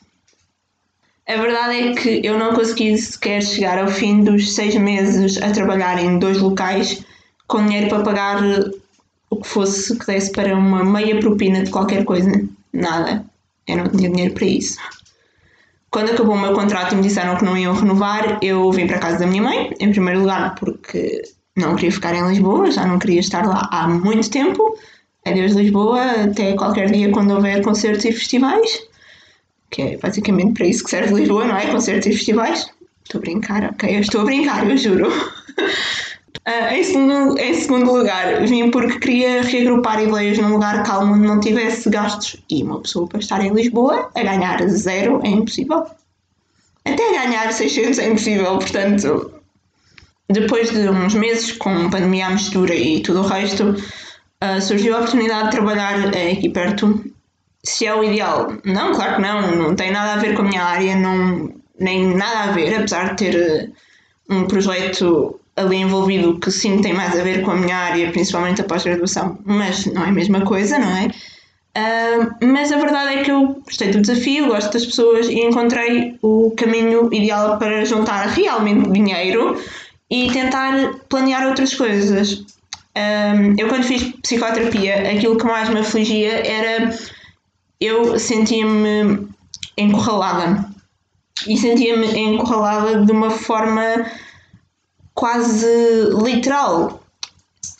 A 1.29 1.37
verdade 1.37 1.75
é 1.75 1.93
que 1.93 2.25
eu 2.25 2.39
não 2.39 2.55
consegui 2.55 2.97
sequer 2.97 3.43
chegar 3.43 3.77
ao 3.77 3.87
fim 3.87 4.23
dos 4.23 4.55
seis 4.55 4.73
meses 4.73 5.39
a 5.39 5.51
trabalhar 5.51 6.03
em 6.03 6.17
dois 6.17 6.39
locais 6.39 7.05
com 7.47 7.63
dinheiro 7.63 7.87
para 7.87 8.01
pagar 8.01 8.41
o 9.29 9.35
que 9.35 9.47
fosse 9.47 9.95
que 9.99 10.07
desse 10.07 10.31
para 10.31 10.57
uma 10.57 10.83
meia 10.83 11.19
propina 11.19 11.63
de 11.63 11.69
qualquer 11.69 12.03
coisa. 12.03 12.31
Nada. 12.73 13.23
Eu 13.67 13.77
não 13.77 13.89
tinha 13.89 14.09
dinheiro 14.09 14.33
para 14.33 14.45
isso. 14.45 14.75
Quando 15.91 16.09
acabou 16.09 16.33
o 16.33 16.39
meu 16.39 16.53
contrato 16.53 16.93
e 16.93 16.95
me 16.95 17.03
disseram 17.03 17.37
que 17.37 17.45
não 17.45 17.55
iam 17.55 17.75
renovar, 17.75 18.39
eu 18.41 18.71
vim 18.71 18.87
para 18.87 18.97
casa 18.97 19.19
da 19.19 19.27
minha 19.27 19.43
mãe, 19.43 19.71
em 19.79 19.91
primeiro 19.91 20.21
lugar, 20.21 20.55
porque 20.55 21.21
não 21.55 21.75
queria 21.75 21.91
ficar 21.91 22.15
em 22.15 22.27
Lisboa, 22.27 22.71
já 22.71 22.87
não 22.87 22.97
queria 22.97 23.19
estar 23.19 23.45
lá 23.45 23.69
há 23.71 23.87
muito 23.87 24.31
tempo. 24.31 24.75
Adeus 25.23 25.51
Lisboa, 25.51 26.23
até 26.23 26.53
qualquer 26.53 26.89
dia 26.89 27.11
quando 27.11 27.35
houver 27.35 27.61
concertos 27.61 28.05
e 28.05 28.11
festivais. 28.11 28.88
Que 29.69 29.81
é 29.81 29.97
basicamente 29.97 30.53
para 30.53 30.67
isso 30.67 30.83
que 30.83 30.89
serve 30.89 31.13
Lisboa, 31.13 31.45
não 31.45 31.57
é? 31.57 31.67
Concertos 31.67 32.07
e 32.07 32.11
festivais. 32.11 32.69
Estou 33.03 33.19
a 33.19 33.21
brincar, 33.21 33.63
ok? 33.71 33.95
Eu 33.95 34.01
estou 34.01 34.21
a 34.21 34.25
brincar, 34.25 34.69
eu 34.69 34.77
juro. 34.77 35.09
Uh, 35.09 36.69
em, 36.73 36.83
segundo, 36.83 37.39
em 37.39 37.53
segundo 37.55 37.91
lugar, 37.91 38.45
vim 38.45 38.69
porque 38.69 38.99
queria 38.99 39.41
reagrupar 39.41 40.01
ideias 40.01 40.37
num 40.37 40.53
lugar 40.53 40.83
calmo 40.83 41.13
onde 41.13 41.27
não 41.27 41.39
tivesse 41.39 41.89
gastos. 41.89 42.37
E 42.49 42.61
uma 42.61 42.79
pessoa 42.79 43.07
para 43.07 43.19
estar 43.19 43.43
em 43.43 43.51
Lisboa 43.51 44.11
a 44.15 44.23
ganhar 44.23 44.67
zero 44.69 45.21
é 45.23 45.29
impossível. 45.29 45.85
Até 46.85 47.11
ganhar 47.11 47.51
600 47.51 47.99
é 47.99 48.07
impossível, 48.07 48.57
portanto. 48.57 49.33
Depois 50.29 50.69
de 50.69 50.87
uns 50.87 51.15
meses 51.15 51.51
com 51.53 51.89
pandemia 51.89 52.27
à 52.27 52.29
mistura 52.29 52.75
e 52.75 53.01
tudo 53.01 53.21
o 53.21 53.27
resto, 53.27 53.75
uh, 54.43 54.61
surgiu 54.61 54.95
a 54.95 54.99
oportunidade 54.99 55.45
de 55.45 55.51
trabalhar 55.51 56.09
aqui 56.09 56.49
perto. 56.49 57.03
Se 57.63 57.85
é 57.85 57.93
o 57.93 58.03
ideal? 58.03 58.53
Não, 58.63 58.93
claro 58.93 59.15
que 59.15 59.21
não. 59.21 59.55
Não 59.55 59.75
tem 59.75 59.91
nada 59.91 60.13
a 60.13 60.17
ver 60.17 60.35
com 60.35 60.41
a 60.41 60.45
minha 60.45 60.63
área, 60.63 60.95
não, 60.95 61.53
nem 61.79 62.15
nada 62.15 62.49
a 62.49 62.51
ver, 62.51 62.75
apesar 62.75 63.15
de 63.15 63.31
ter 63.31 63.71
um 64.29 64.45
projeto 64.45 65.39
ali 65.55 65.77
envolvido 65.77 66.39
que 66.39 66.51
sim 66.51 66.81
tem 66.81 66.93
mais 66.93 67.19
a 67.19 67.23
ver 67.23 67.41
com 67.41 67.51
a 67.51 67.55
minha 67.55 67.75
área, 67.75 68.11
principalmente 68.11 68.61
a 68.61 68.63
pós-graduação, 68.63 69.37
mas 69.43 69.85
não 69.87 70.03
é 70.03 70.07
a 70.07 70.11
mesma 70.11 70.41
coisa, 70.41 70.79
não 70.79 70.87
é? 70.87 71.09
Uh, 71.77 72.45
mas 72.45 72.71
a 72.71 72.77
verdade 72.77 73.19
é 73.19 73.23
que 73.23 73.31
eu 73.31 73.61
gostei 73.65 73.89
do 73.89 74.01
desafio, 74.01 74.47
gosto 74.47 74.73
das 74.73 74.85
pessoas 74.85 75.27
e 75.27 75.39
encontrei 75.39 76.17
o 76.21 76.51
caminho 76.51 77.13
ideal 77.13 77.57
para 77.57 77.85
juntar 77.85 78.27
realmente 78.27 78.89
dinheiro 78.91 79.61
e 80.09 80.31
tentar 80.31 80.93
planear 81.09 81.47
outras 81.47 81.73
coisas. 81.73 82.43
Um, 82.95 83.55
eu, 83.57 83.67
quando 83.67 83.83
fiz 83.83 84.03
psicoterapia, 84.21 85.11
aquilo 85.11 85.37
que 85.37 85.45
mais 85.45 85.69
me 85.69 85.79
afligia 85.79 86.45
era 86.45 86.91
eu 87.79 88.19
sentia-me 88.19 89.27
encurralada 89.77 90.65
e 91.47 91.57
sentia-me 91.57 92.07
encurralada 92.17 93.05
de 93.05 93.11
uma 93.11 93.29
forma 93.29 94.05
quase 95.13 95.65
literal. 96.23 97.01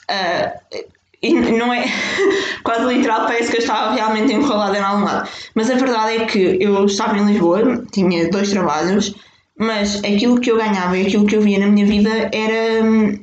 Uh, 0.09 0.85
e 1.21 1.33
não 1.33 1.73
é 1.73 1.85
quase 2.63 2.93
literal, 2.93 3.25
parece 3.25 3.51
que 3.51 3.57
eu 3.57 3.61
estava 3.61 3.93
realmente 3.93 4.33
enrolada 4.33 4.77
em 4.77 4.81
algum 4.81 5.03
lado. 5.03 5.29
Mas 5.53 5.69
a 5.69 5.75
verdade 5.75 6.17
é 6.17 6.25
que 6.25 6.57
eu 6.61 6.85
estava 6.85 7.17
em 7.17 7.25
Lisboa, 7.25 7.85
tinha 7.91 8.29
dois 8.29 8.49
trabalhos, 8.51 9.13
mas 9.57 9.97
aquilo 9.97 10.39
que 10.39 10.49
eu 10.49 10.57
ganhava 10.57 10.97
e 10.97 11.07
aquilo 11.07 11.25
que 11.25 11.35
eu 11.35 11.41
via 11.41 11.59
na 11.59 11.67
minha 11.67 11.85
vida 11.85 12.29
era 12.31 12.83
hum, 12.85 13.19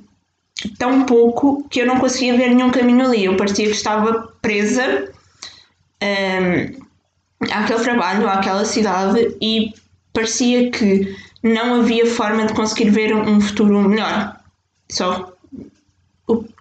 tão 0.78 1.04
pouco 1.04 1.66
que 1.70 1.80
eu 1.80 1.86
não 1.86 1.98
conseguia 1.98 2.36
ver 2.36 2.54
nenhum 2.54 2.70
caminho 2.70 3.06
ali. 3.06 3.24
Eu 3.24 3.36
parecia 3.36 3.64
que 3.64 3.72
estava 3.72 4.28
presa 4.42 5.10
um, 6.02 6.86
àquele 7.50 7.80
trabalho, 7.80 8.28
àquela 8.28 8.64
cidade 8.64 9.36
e 9.40 9.72
parecia 10.12 10.70
que 10.70 11.16
não 11.42 11.80
havia 11.80 12.06
forma 12.06 12.46
de 12.46 12.54
conseguir 12.54 12.90
ver 12.90 13.14
um 13.14 13.40
futuro 13.40 13.80
melhor. 13.88 14.36
Só 14.90 15.32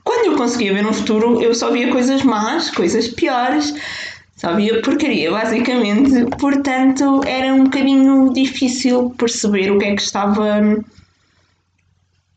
quando 0.04 0.26
eu 0.26 0.38
conseguia 0.38 0.74
ver 0.74 0.86
um 0.86 0.94
futuro, 0.94 1.42
eu 1.42 1.54
só 1.56 1.72
via 1.72 1.92
coisas 1.92 2.22
más, 2.22 2.70
coisas 2.70 3.08
piores, 3.08 3.74
só 4.36 4.56
via 4.56 4.80
porcaria, 4.82 5.32
basicamente. 5.32 6.26
Portanto, 6.38 7.22
era 7.26 7.54
um 7.54 7.64
bocadinho 7.64 8.32
difícil 8.32 9.10
perceber 9.18 9.72
o 9.72 9.80
que 9.80 9.86
é 9.86 9.96
que 9.96 10.02
estava 10.02 10.62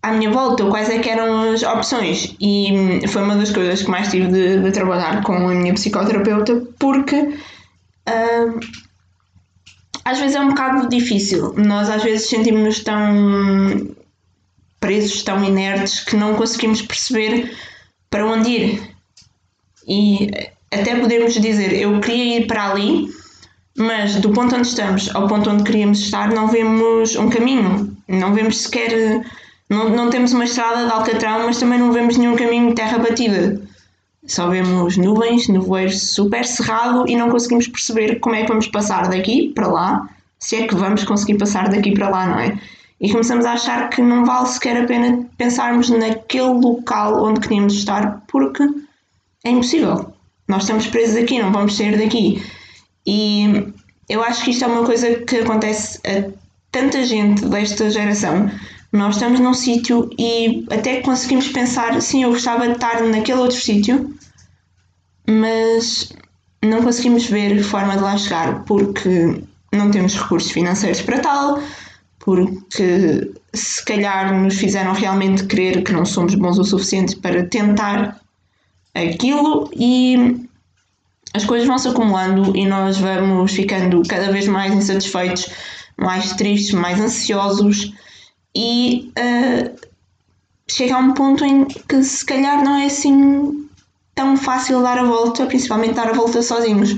à 0.02 0.12
minha 0.12 0.30
volta, 0.30 0.64
quais 0.66 0.88
é 0.90 0.98
que 0.98 1.08
eram 1.08 1.52
as 1.52 1.62
opções. 1.62 2.34
E 2.40 3.00
foi 3.08 3.22
uma 3.22 3.36
das 3.36 3.50
coisas 3.50 3.82
que 3.82 3.90
mais 3.90 4.10
tive 4.10 4.28
de, 4.28 4.62
de 4.62 4.70
trabalhar 4.72 5.22
com 5.22 5.32
a 5.32 5.54
minha 5.54 5.74
psicoterapeuta, 5.74 6.62
porque. 6.78 7.16
Uh, 8.08 8.60
às 10.08 10.18
vezes 10.18 10.36
é 10.36 10.40
um 10.40 10.48
bocado 10.48 10.88
difícil. 10.88 11.52
Nós 11.54 11.90
às 11.90 12.02
vezes 12.02 12.30
sentimos-nos 12.30 12.80
tão 12.80 13.94
presos, 14.80 15.22
tão 15.22 15.44
inertes, 15.44 16.00
que 16.00 16.16
não 16.16 16.34
conseguimos 16.34 16.80
perceber 16.80 17.54
para 18.08 18.24
onde 18.24 18.50
ir. 18.50 18.96
E 19.86 20.30
até 20.72 20.96
podemos 20.96 21.34
dizer, 21.34 21.74
eu 21.74 22.00
queria 22.00 22.38
ir 22.38 22.46
para 22.46 22.70
ali, 22.70 23.08
mas 23.76 24.16
do 24.16 24.30
ponto 24.30 24.56
onde 24.56 24.68
estamos 24.68 25.14
ao 25.14 25.28
ponto 25.28 25.50
onde 25.50 25.64
queríamos 25.64 26.00
estar, 26.00 26.30
não 26.30 26.48
vemos 26.48 27.14
um 27.16 27.28
caminho, 27.28 27.94
não 28.08 28.32
vemos 28.32 28.62
sequer. 28.62 29.22
Não, 29.68 29.88
não 29.90 30.10
temos 30.10 30.32
uma 30.32 30.44
estrada 30.44 30.86
de 30.86 30.90
alcatrão, 30.90 31.46
mas 31.46 31.58
também 31.58 31.78
não 31.78 31.92
vemos 31.92 32.16
nenhum 32.16 32.36
caminho 32.36 32.68
de 32.68 32.74
terra 32.74 32.98
batida. 32.98 33.60
Só 34.26 34.48
vemos 34.48 34.96
nuvens, 34.96 35.48
nevoeiro 35.48 35.92
super 35.92 36.44
cerrado 36.44 37.04
e 37.08 37.16
não 37.16 37.30
conseguimos 37.30 37.68
perceber 37.68 38.18
como 38.20 38.34
é 38.34 38.42
que 38.42 38.48
vamos 38.48 38.66
passar 38.68 39.08
daqui 39.08 39.52
para 39.54 39.68
lá, 39.68 40.08
se 40.38 40.56
é 40.56 40.66
que 40.66 40.74
vamos 40.74 41.04
conseguir 41.04 41.38
passar 41.38 41.68
daqui 41.68 41.92
para 41.92 42.08
lá, 42.08 42.26
não 42.26 42.38
é? 42.38 42.58
E 43.00 43.10
começamos 43.10 43.46
a 43.46 43.52
achar 43.52 43.88
que 43.90 44.02
não 44.02 44.24
vale 44.24 44.48
sequer 44.48 44.82
a 44.82 44.86
pena 44.86 45.26
pensarmos 45.36 45.88
naquele 45.88 46.60
local 46.60 47.22
onde 47.24 47.40
queríamos 47.40 47.74
estar, 47.74 48.22
porque 48.26 48.62
é 49.44 49.50
impossível. 49.50 50.12
Nós 50.48 50.62
estamos 50.62 50.86
presos 50.86 51.16
aqui, 51.16 51.40
não 51.40 51.52
vamos 51.52 51.76
sair 51.76 51.96
daqui. 51.96 52.42
E 53.06 53.72
eu 54.08 54.22
acho 54.22 54.44
que 54.44 54.50
isto 54.50 54.64
é 54.64 54.66
uma 54.66 54.84
coisa 54.84 55.14
que 55.20 55.36
acontece 55.36 56.00
a 56.06 56.30
tanta 56.72 57.04
gente 57.04 57.44
desta 57.46 57.88
geração 57.88 58.50
nós 58.92 59.16
estamos 59.16 59.40
num 59.40 59.54
sítio 59.54 60.08
e 60.18 60.66
até 60.70 61.00
conseguimos 61.00 61.48
pensar, 61.48 62.00
sim, 62.00 62.22
eu 62.22 62.30
gostava 62.30 62.66
de 62.66 62.74
estar 62.74 63.02
naquele 63.02 63.40
outro 63.40 63.56
sítio, 63.56 64.14
mas 65.28 66.10
não 66.62 66.82
conseguimos 66.82 67.26
ver 67.26 67.62
forma 67.62 67.96
de 67.96 68.02
lá 68.02 68.16
chegar 68.16 68.64
porque 68.64 69.42
não 69.72 69.90
temos 69.90 70.14
recursos 70.14 70.50
financeiros 70.50 71.02
para 71.02 71.20
tal, 71.20 71.62
porque 72.18 73.30
se 73.52 73.84
calhar 73.84 74.34
nos 74.34 74.56
fizeram 74.56 74.92
realmente 74.92 75.44
crer 75.44 75.84
que 75.84 75.92
não 75.92 76.04
somos 76.04 76.34
bons 76.34 76.58
o 76.58 76.64
suficiente 76.64 77.16
para 77.16 77.44
tentar 77.44 78.18
aquilo 78.94 79.70
e 79.76 80.48
as 81.34 81.44
coisas 81.44 81.68
vão 81.68 81.78
se 81.78 81.88
acumulando 81.88 82.56
e 82.56 82.66
nós 82.66 82.96
vamos 82.96 83.52
ficando 83.52 84.02
cada 84.08 84.32
vez 84.32 84.48
mais 84.48 84.72
insatisfeitos, 84.72 85.50
mais 85.96 86.32
tristes, 86.32 86.72
mais 86.72 86.98
ansiosos 86.98 87.92
e 88.54 89.12
uh, 89.18 89.78
chega 90.68 90.96
a 90.96 90.98
um 90.98 91.14
ponto 91.14 91.44
em 91.44 91.64
que 91.64 92.02
se 92.02 92.24
calhar 92.24 92.62
não 92.62 92.76
é 92.76 92.86
assim 92.86 93.68
tão 94.14 94.36
fácil 94.36 94.82
dar 94.82 94.98
a 94.98 95.04
volta, 95.04 95.46
principalmente 95.46 95.94
dar 95.94 96.08
a 96.08 96.12
volta 96.12 96.42
sozinhos. 96.42 96.96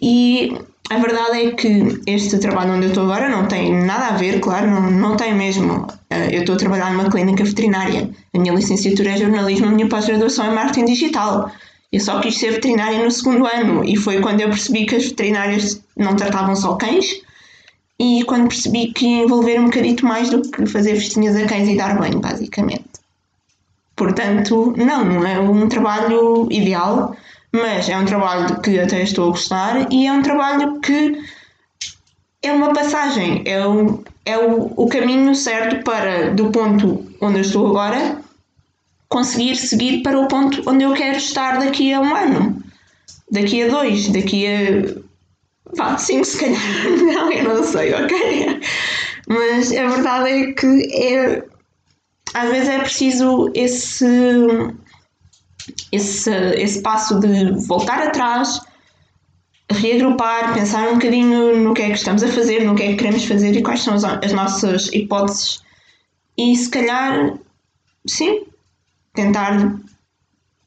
E 0.00 0.56
a 0.88 0.98
verdade 0.98 1.46
é 1.46 1.50
que 1.52 2.00
este 2.06 2.38
trabalho 2.38 2.74
onde 2.74 2.86
eu 2.86 2.88
estou 2.90 3.04
agora 3.04 3.28
não 3.28 3.46
tem 3.46 3.74
nada 3.74 4.08
a 4.08 4.16
ver, 4.16 4.40
claro, 4.40 4.70
não, 4.70 4.90
não 4.90 5.16
tem 5.16 5.34
mesmo. 5.34 5.86
Uh, 6.10 6.30
eu 6.30 6.40
estou 6.40 6.54
a 6.54 6.58
trabalhar 6.58 6.92
numa 6.92 7.10
clínica 7.10 7.44
veterinária. 7.44 8.10
A 8.32 8.38
minha 8.38 8.54
licenciatura 8.54 9.10
é 9.10 9.16
jornalismo, 9.16 9.66
a 9.66 9.70
minha 9.70 9.88
pós-graduação 9.88 10.46
é 10.46 10.50
marketing 10.50 10.86
digital. 10.86 11.50
Eu 11.92 12.00
só 12.00 12.20
quis 12.20 12.38
ser 12.38 12.52
veterinária 12.52 13.04
no 13.04 13.10
segundo 13.10 13.44
ano 13.46 13.84
e 13.84 13.96
foi 13.96 14.20
quando 14.20 14.40
eu 14.40 14.48
percebi 14.48 14.86
que 14.86 14.94
as 14.94 15.06
veterinárias 15.06 15.82
não 15.96 16.14
tratavam 16.14 16.54
só 16.54 16.74
cães, 16.74 17.20
e 18.00 18.24
quando 18.24 18.48
percebi 18.48 18.94
que 18.94 19.06
envolver 19.06 19.60
um 19.60 19.66
bocadito 19.66 20.06
mais 20.06 20.30
do 20.30 20.40
que 20.40 20.64
fazer 20.64 20.94
festinhas 20.94 21.36
a 21.36 21.46
cães 21.46 21.68
e 21.68 21.76
dar 21.76 21.98
banho, 21.98 22.18
basicamente. 22.18 22.88
Portanto, 23.94 24.72
não, 24.74 25.04
não 25.04 25.26
é 25.26 25.38
um 25.38 25.68
trabalho 25.68 26.48
ideal, 26.50 27.14
mas 27.52 27.90
é 27.90 27.98
um 27.98 28.06
trabalho 28.06 28.58
que 28.62 28.80
até 28.80 29.02
estou 29.02 29.26
a 29.26 29.30
gostar 29.32 29.92
e 29.92 30.06
é 30.06 30.12
um 30.12 30.22
trabalho 30.22 30.80
que 30.80 31.18
é 32.42 32.50
uma 32.50 32.72
passagem, 32.72 33.42
é, 33.44 33.66
o, 33.66 34.02
é 34.24 34.38
o, 34.38 34.72
o 34.76 34.88
caminho 34.88 35.34
certo 35.34 35.84
para, 35.84 36.30
do 36.30 36.50
ponto 36.50 37.04
onde 37.20 37.36
eu 37.36 37.42
estou 37.42 37.66
agora, 37.66 38.18
conseguir 39.10 39.56
seguir 39.56 40.02
para 40.02 40.18
o 40.18 40.26
ponto 40.26 40.62
onde 40.66 40.84
eu 40.84 40.94
quero 40.94 41.18
estar 41.18 41.58
daqui 41.58 41.92
a 41.92 42.00
um 42.00 42.16
ano, 42.16 42.62
daqui 43.30 43.62
a 43.62 43.68
dois, 43.68 44.08
daqui 44.08 44.46
a 44.46 45.09
Vá, 45.76 45.96
sim, 45.98 46.22
se 46.24 46.38
calhar. 46.38 46.60
Não, 47.00 47.32
eu 47.32 47.44
não 47.44 47.64
sei, 47.64 47.94
ok? 47.94 48.60
Mas 49.28 49.72
a 49.72 49.88
verdade 49.88 50.30
é 50.30 50.52
que 50.52 50.66
é, 50.92 51.44
às 52.34 52.50
vezes 52.50 52.68
é 52.68 52.78
preciso 52.80 53.50
esse, 53.54 54.06
esse, 55.92 56.30
esse 56.30 56.82
passo 56.82 57.20
de 57.20 57.52
voltar 57.66 58.02
atrás, 58.02 58.60
reagrupar, 59.70 60.54
pensar 60.54 60.88
um 60.88 60.94
bocadinho 60.94 61.56
no 61.56 61.74
que 61.74 61.82
é 61.82 61.90
que 61.90 61.96
estamos 61.96 62.22
a 62.24 62.28
fazer, 62.28 62.64
no 62.64 62.74
que 62.74 62.82
é 62.82 62.86
que 62.88 62.96
queremos 62.96 63.24
fazer 63.24 63.54
e 63.54 63.62
quais 63.62 63.82
são 63.82 63.94
as, 63.94 64.04
as 64.04 64.32
nossas 64.32 64.92
hipóteses. 64.92 65.62
E 66.36 66.56
se 66.56 66.68
calhar, 66.68 67.38
sim, 68.06 68.46
tentar 69.14 69.78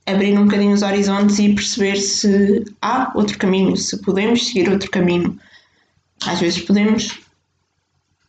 abrir 0.05 0.37
um 0.37 0.45
bocadinho 0.45 0.73
os 0.73 0.81
horizontes 0.81 1.39
e 1.39 1.53
perceber 1.53 1.97
se 1.97 2.65
há 2.81 3.11
outro 3.15 3.37
caminho, 3.37 3.75
se 3.77 3.97
podemos 3.97 4.47
seguir 4.47 4.69
outro 4.69 4.89
caminho. 4.91 5.39
Às 6.25 6.39
vezes 6.39 6.61
podemos, 6.61 7.19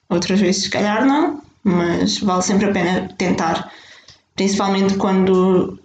outras 0.08 0.40
vezes 0.40 0.64
se 0.64 0.70
calhar 0.70 1.04
não, 1.04 1.42
mas 1.62 2.18
vale 2.18 2.42
sempre 2.42 2.66
a 2.66 2.72
pena 2.72 3.08
tentar, 3.16 3.72
principalmente 4.34 4.96
quando 4.96 5.78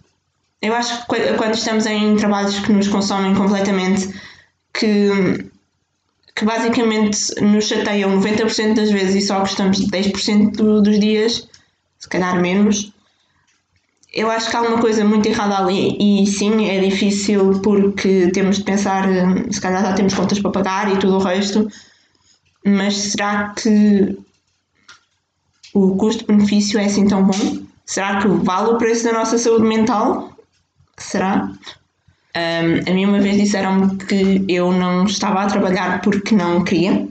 eu 0.61 0.73
acho 0.75 1.07
que 1.07 1.33
quando 1.37 1.53
estamos 1.53 1.85
em 1.85 2.15
trabalhos 2.17 2.59
que 2.59 2.73
nos 2.73 2.87
consomem 2.87 3.33
completamente, 3.33 4.13
que, 4.73 5.49
que 6.35 6.45
basicamente 6.45 7.17
nos 7.41 7.65
chateiam 7.67 8.19
90% 8.19 8.75
das 8.75 8.91
vezes 8.91 9.23
e 9.23 9.27
só 9.27 9.39
gostamos 9.39 9.77
de 9.77 9.87
10% 9.87 10.51
do, 10.51 10.81
dos 10.81 10.99
dias, 10.99 11.47
se 11.97 12.09
calhar 12.09 12.39
menos, 12.41 12.91
eu 14.13 14.29
acho 14.29 14.49
que 14.49 14.55
há 14.55 14.61
uma 14.61 14.79
coisa 14.79 15.05
muito 15.05 15.27
errada 15.27 15.57
ali 15.57 15.95
e 15.99 16.25
sim, 16.25 16.67
é 16.67 16.79
difícil 16.79 17.61
porque 17.61 18.31
temos 18.31 18.57
de 18.57 18.63
pensar, 18.63 19.05
se 19.51 19.61
calhar 19.61 19.83
já 19.83 19.93
temos 19.93 20.13
contas 20.13 20.39
para 20.39 20.51
pagar 20.51 20.91
e 20.91 20.97
tudo 20.97 21.17
o 21.17 21.23
resto, 21.23 21.69
mas 22.65 22.95
será 22.97 23.49
que 23.49 24.17
o 25.73 25.95
custo-benefício 25.95 26.79
é 26.79 26.85
assim 26.85 27.07
tão 27.07 27.23
bom? 27.23 27.59
Será 27.85 28.21
que 28.21 28.27
vale 28.27 28.69
o 28.69 28.77
preço 28.77 29.03
da 29.03 29.13
nossa 29.13 29.37
saúde 29.37 29.65
mental? 29.65 30.33
Será? 30.97 31.51
Um, 32.35 32.91
a 32.91 32.93
mim 32.93 33.05
uma 33.05 33.19
vez 33.19 33.37
disseram-me 33.37 33.97
que 33.97 34.45
eu 34.47 34.71
não 34.71 35.05
estava 35.05 35.41
a 35.41 35.47
trabalhar 35.47 36.01
porque 36.01 36.35
não 36.35 36.63
queria. 36.63 37.07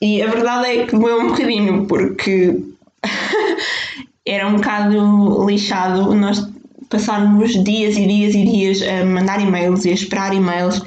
E 0.00 0.22
a 0.22 0.26
verdade 0.26 0.66
é 0.66 0.86
que 0.86 0.96
doeu 0.96 1.20
um 1.20 1.28
bocadinho, 1.28 1.86
porque 1.86 2.71
era 4.26 4.46
um 4.46 4.56
bocado 4.56 5.46
lixado 5.46 6.14
nós 6.14 6.46
passarmos 6.88 7.52
dias 7.64 7.96
e 7.96 8.06
dias 8.06 8.34
e 8.34 8.44
dias 8.44 8.82
a 8.82 9.04
mandar 9.04 9.40
e-mails 9.40 9.84
e 9.84 9.90
a 9.90 9.94
esperar 9.94 10.34
e-mails 10.34 10.82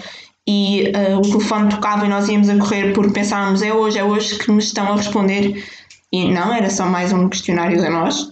e 0.47 0.91
uh, 0.95 1.17
o 1.17 1.21
telefone 1.21 1.69
tocava 1.69 2.05
e 2.05 2.09
nós 2.09 2.29
íamos 2.29 2.49
a 2.49 2.57
correr 2.57 2.93
porque 2.93 3.11
pensávamos 3.11 3.61
é 3.61 3.73
hoje, 3.73 3.97
é 3.97 4.03
hoje 4.03 4.37
que 4.37 4.51
me 4.51 4.59
estão 4.59 4.93
a 4.93 4.95
responder 4.95 5.63
e 6.11 6.31
não, 6.31 6.53
era 6.53 6.69
só 6.69 6.85
mais 6.85 7.11
um 7.11 7.27
questionário 7.27 7.83
a 7.85 7.89
nós. 7.89 8.31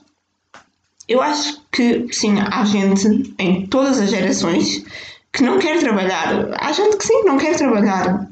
Eu 1.07 1.21
acho 1.21 1.61
que 1.71 2.07
sim, 2.13 2.35
há 2.39 2.63
gente 2.63 3.35
em 3.37 3.65
todas 3.67 3.99
as 3.99 4.09
gerações 4.09 4.85
que 5.33 5.43
não 5.43 5.59
quer 5.59 5.79
trabalhar. 5.79 6.47
Há 6.61 6.71
gente 6.71 6.95
que 6.95 7.05
sim, 7.05 7.23
não 7.25 7.37
quer 7.37 7.57
trabalhar. 7.57 8.29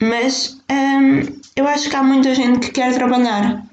Mas 0.00 0.60
hum, 0.70 1.22
eu 1.56 1.66
acho 1.66 1.88
que 1.88 1.96
há 1.96 2.02
muita 2.02 2.34
gente 2.34 2.60
que 2.60 2.72
quer 2.72 2.94
trabalhar. 2.94 3.64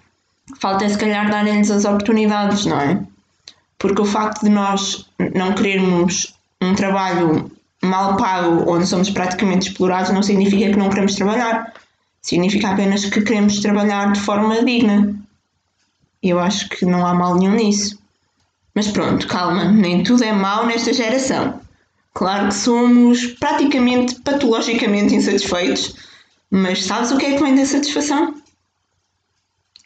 Falta 0.60 0.86
é 0.86 0.90
se 0.90 0.98
calhar 0.98 1.30
darem-lhes 1.30 1.70
as 1.70 1.86
oportunidades, 1.86 2.66
não 2.66 2.80
é? 2.80 3.02
Porque 3.78 4.02
o 4.02 4.06
facto 4.06 4.42
de 4.44 4.50
nós 4.50 5.06
não 5.36 5.54
querermos 5.54 6.34
um 6.62 6.74
trabalho 6.76 7.52
mal 7.82 8.18
pago 8.18 8.70
onde 8.70 8.86
somos 8.88 9.10
praticamente 9.10 9.70
explorados 9.70 10.12
não 10.12 10.22
significa 10.22 10.72
que 10.72 10.78
não 10.78 10.90
queremos 10.90 11.16
trabalhar. 11.16 11.74
Significa 12.22 12.70
apenas 12.72 13.06
que 13.06 13.22
queremos 13.22 13.60
trabalhar 13.60 14.12
de 14.12 14.20
forma 14.20 14.64
digna. 14.64 15.16
Eu 16.22 16.40
acho 16.40 16.68
que 16.70 16.86
não 16.86 17.06
há 17.06 17.14
mal 17.14 17.36
nenhum 17.36 17.56
nisso. 17.56 17.98
Mas 18.76 18.88
pronto, 18.88 19.28
calma, 19.28 19.66
nem 19.66 20.04
tudo 20.04 20.24
é 20.24 20.32
mau 20.32 20.66
nesta 20.66 20.92
geração. 20.94 21.60
Claro 22.14 22.48
que 22.50 22.56
somos 22.56 23.28
praticamente 23.28 24.16
patologicamente 24.22 25.16
insatisfeitos, 25.16 25.96
mas 26.52 26.84
sabes 26.84 27.12
o 27.12 27.18
que 27.18 27.26
é 27.26 27.36
que 27.36 27.44
vem 27.44 27.56
da 27.56 27.66
satisfação? 27.66 28.36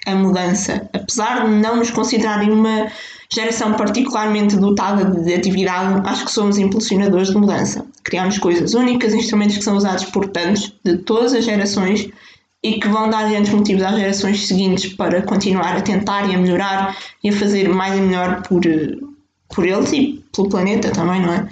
A 0.05 0.15
mudança. 0.15 0.89
Apesar 0.93 1.45
de 1.45 1.51
não 1.51 1.77
nos 1.77 1.89
considerarem 1.89 2.51
uma 2.51 2.91
geração 3.33 3.73
particularmente 3.73 4.57
dotada 4.57 5.05
de 5.05 5.33
atividade, 5.33 6.01
acho 6.07 6.25
que 6.25 6.31
somos 6.31 6.57
impulsionadores 6.57 7.29
de 7.29 7.37
mudança. 7.37 7.85
Criamos 8.03 8.37
coisas 8.37 8.73
únicas, 8.73 9.13
instrumentos 9.13 9.57
que 9.57 9.63
são 9.63 9.77
usados 9.77 10.05
por 10.05 10.27
tantos, 10.27 10.73
de 10.83 10.97
todas 10.97 11.33
as 11.33 11.45
gerações, 11.45 12.09
e 12.63 12.79
que 12.79 12.87
vão 12.87 13.09
dar 13.09 13.29
grandes 13.29 13.51
motivos 13.51 13.83
às 13.83 13.95
gerações 13.95 14.47
seguintes 14.47 14.93
para 14.93 15.21
continuar 15.21 15.75
a 15.75 15.81
tentar 15.81 16.29
e 16.29 16.35
a 16.35 16.37
melhorar 16.37 16.97
e 17.21 17.29
a 17.29 17.33
fazer 17.33 17.67
mais 17.67 17.97
e 17.97 18.01
melhor 18.01 18.41
por, 18.43 18.61
por 19.53 19.65
eles 19.65 19.91
e 19.91 20.23
pelo 20.33 20.49
planeta 20.49 20.89
também, 20.91 21.21
não 21.21 21.33
é? 21.33 21.47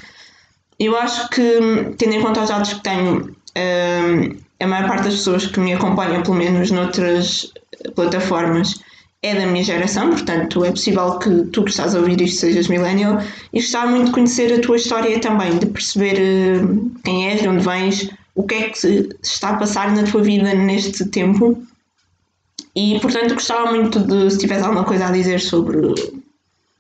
Eu 0.80 0.98
acho 0.98 1.30
que, 1.30 1.94
tendo 1.98 2.16
em 2.16 2.22
conta 2.22 2.42
os 2.42 2.50
dados 2.50 2.74
que 2.74 2.82
tenho, 2.82 3.36
hum, 3.56 4.38
a 4.62 4.68
maior 4.68 4.88
parte 4.88 5.06
das 5.06 5.16
pessoas 5.16 5.48
que 5.48 5.60
me 5.60 5.74
acompanham, 5.74 6.22
pelo 6.24 6.36
menos 6.36 6.72
noutras 6.72 7.52
plataformas, 7.96 8.80
é 9.24 9.36
da 9.36 9.46
minha 9.46 9.64
geração, 9.64 10.10
portanto 10.10 10.66
é 10.66 10.72
possível 10.72 11.20
que 11.20 11.46
tu 11.52 11.64
que 11.64 11.70
estás 11.70 11.96
a 11.96 12.00
ouvir 12.00 12.20
isto 12.22 12.40
sejas 12.40 12.68
millennial 12.68 13.22
e 13.54 13.60
gostar 13.60 13.86
muito 13.86 14.08
de 14.08 14.12
conhecer 14.12 14.52
a 14.52 14.60
tua 14.60 14.78
história 14.78 15.20
também, 15.20 15.58
de 15.60 15.68
perceber 15.68 16.64
hum, 16.64 16.92
quem 17.04 17.30
és, 17.30 17.42
de 17.42 17.48
onde 17.48 17.64
vens, 17.64 18.10
o 18.34 18.44
que 18.44 18.56
é 18.56 18.70
que 18.70 18.80
se 18.80 19.10
está 19.22 19.50
a 19.50 19.58
passar 19.58 19.96
na 19.96 20.04
tua 20.04 20.24
vida 20.24 20.54
neste 20.56 21.06
tempo. 21.06 21.62
E 22.76 23.00
portanto 23.00 23.34
gostava 23.34 23.70
muito 23.70 24.00
de 24.00 24.32
se 24.32 24.40
tivesse 24.40 24.64
alguma 24.64 24.86
coisa 24.86 25.08
a 25.08 25.12
dizer 25.12 25.40
sobre, 25.40 25.94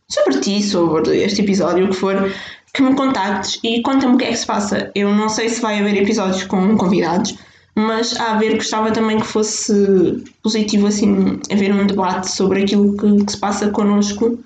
sobre 0.07 0.39
ti, 0.39 0.63
sobre 0.63 1.23
este 1.23 1.41
episódio, 1.41 1.85
o 1.85 1.89
que 1.89 1.95
for, 1.95 2.33
que 2.73 2.81
me 2.81 2.95
contactes 2.95 3.59
e 3.61 3.81
conta-me 3.81 4.15
o 4.15 4.17
que 4.17 4.25
é 4.25 4.29
que 4.29 4.37
se 4.37 4.47
passa. 4.47 4.89
Eu 4.95 5.13
não 5.13 5.29
sei 5.29 5.49
se 5.49 5.61
vai 5.61 5.79
haver 5.79 6.01
episódios 6.01 6.43
com 6.45 6.75
convidados, 6.77 7.35
mas 7.75 8.19
a 8.19 8.33
haver 8.33 8.55
gostava 8.55 8.91
também 8.91 9.19
que 9.19 9.27
fosse 9.27 10.23
positivo 10.43 10.87
assim 10.87 11.39
haver 11.51 11.73
um 11.73 11.85
debate 11.87 12.29
sobre 12.29 12.63
aquilo 12.63 12.97
que, 12.97 13.25
que 13.25 13.31
se 13.31 13.37
passa 13.39 13.69
connosco 13.69 14.37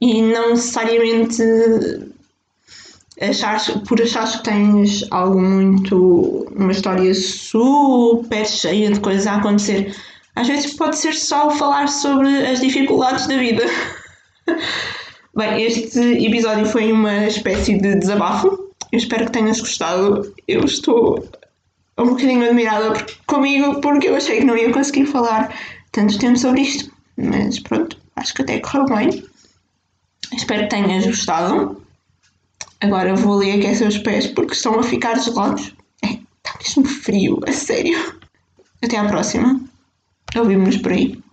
e 0.00 0.20
não 0.20 0.50
necessariamente 0.50 1.42
achares, 3.20 3.68
por 3.88 4.00
achares 4.00 4.36
que 4.36 4.44
tens 4.44 5.04
algo 5.10 5.40
muito. 5.40 6.46
uma 6.54 6.72
história 6.72 7.14
super 7.14 8.46
cheia 8.46 8.90
de 8.90 9.00
coisas 9.00 9.26
a 9.26 9.36
acontecer. 9.36 9.94
Às 10.34 10.48
vezes 10.48 10.74
pode 10.74 10.98
ser 10.98 11.14
só 11.14 11.50
falar 11.50 11.88
sobre 11.88 12.28
as 12.46 12.60
dificuldades 12.60 13.26
da 13.26 13.38
vida. 13.38 13.64
Bem, 15.34 15.62
este 15.62 15.98
episódio 15.98 16.66
foi 16.66 16.92
uma 16.92 17.26
espécie 17.26 17.78
de 17.78 17.96
desabafo. 17.96 18.48
Eu 18.92 18.98
espero 18.98 19.26
que 19.26 19.32
tenhas 19.32 19.60
gostado. 19.60 20.34
Eu 20.46 20.64
estou 20.64 21.26
um 21.98 22.06
bocadinho 22.06 22.44
admirada 22.44 23.06
comigo 23.26 23.80
porque 23.80 24.08
eu 24.08 24.16
achei 24.16 24.38
que 24.38 24.44
não 24.44 24.56
ia 24.56 24.72
conseguir 24.72 25.06
falar 25.06 25.54
tanto 25.92 26.18
tempo 26.18 26.38
sobre 26.38 26.62
isto. 26.62 26.92
Mas 27.16 27.58
pronto, 27.60 27.98
acho 28.16 28.34
que 28.34 28.42
até 28.42 28.60
correu 28.60 28.86
bem. 28.86 29.24
Espero 30.32 30.64
que 30.64 30.70
tenhas 30.70 31.06
gostado. 31.06 31.82
Agora 32.80 33.14
vou 33.14 33.40
ali 33.40 33.52
aquecer 33.52 33.88
os 33.88 33.98
pés 33.98 34.26
porque 34.26 34.52
estão 34.52 34.78
a 34.78 34.82
ficar 34.82 35.18
gelados. 35.18 35.74
É, 36.04 36.08
está 36.08 36.58
mesmo 36.58 36.84
frio, 36.84 37.40
a 37.46 37.52
sério. 37.52 38.14
Até 38.82 38.98
à 38.98 39.04
próxima. 39.06 39.60
Ouvimos-nos 40.36 40.76
por 40.78 40.92
aí. 40.92 41.25